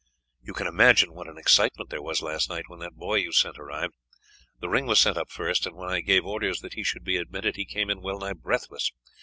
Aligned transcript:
"You 0.41 0.53
can 0.55 0.65
imagine 0.65 1.13
what 1.13 1.27
an 1.27 1.37
excitement 1.37 1.91
there 1.91 2.01
was 2.01 2.23
last 2.23 2.49
night 2.49 2.63
when 2.67 2.79
that 2.79 2.95
boy 2.95 3.17
you 3.17 3.31
sent 3.31 3.59
arrived. 3.59 3.93
The 4.59 4.67
ring 4.67 4.87
was 4.87 4.99
sent 4.99 5.15
up 5.15 5.29
first, 5.29 5.67
and 5.67 5.75
when 5.75 5.89
I 5.89 6.01
gave 6.01 6.25
orders 6.25 6.61
that 6.61 6.73
he 6.73 6.83
should 6.83 7.03
be 7.03 7.17
admitted 7.17 7.55
he 7.55 7.65
came 7.65 7.91
in 7.91 8.01
well 8.01 8.17
nigh 8.17 8.33
breathless. 8.33 8.91